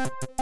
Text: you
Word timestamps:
you 0.00 0.39